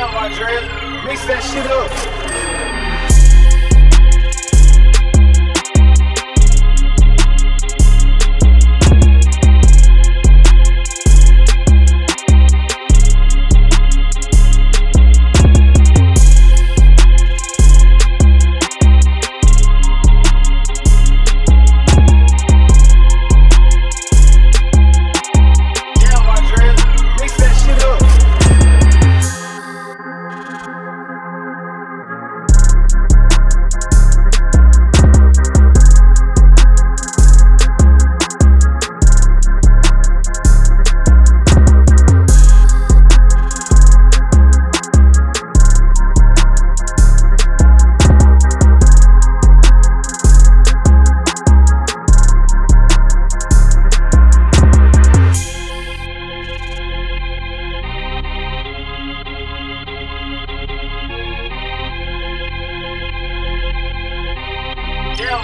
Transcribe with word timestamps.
down, 0.00 0.14
Mix 1.04 1.26
that 1.26 1.42
shit 1.42 1.66
up. 1.66 2.29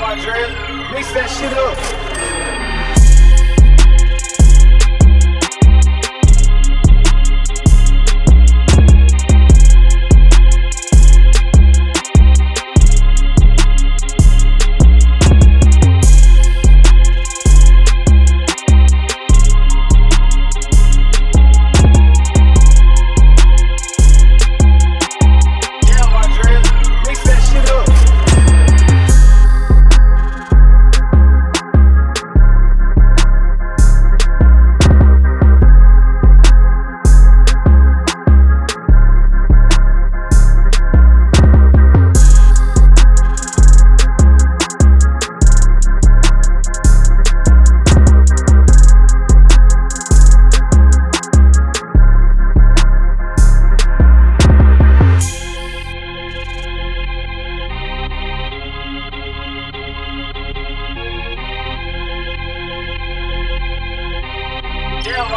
Mix 0.06 1.10
that 1.14 1.28
shit 1.28 1.52
up. 1.58 1.95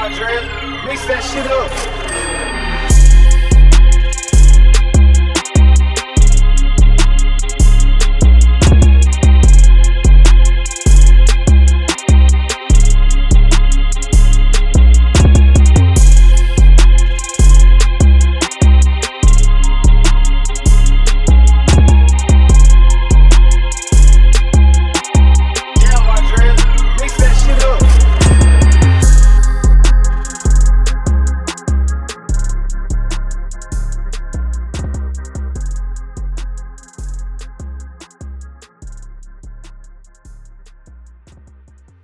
Mix 0.10 1.06
that 1.06 1.22
shit 1.22 1.46
up. 1.46 1.99